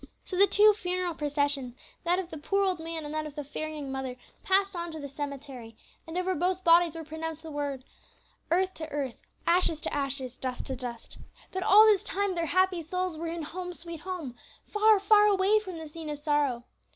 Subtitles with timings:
[0.23, 3.43] So the two funeral processions that of the poor old man, and that of the
[3.43, 5.77] fair young mother passed on to the cemetery,
[6.07, 7.83] and over both bodies were pronounced the words,
[8.49, 11.19] "Earth to earth, ashes to ashes, dust to dust."
[11.51, 14.35] But all this time their happy souls were in "Home, sweet Home,"
[14.65, 16.63] far, far away from the scene of sorrow.